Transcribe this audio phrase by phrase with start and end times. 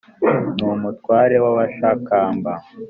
[0.57, 2.51] n’umutware w’abashakamba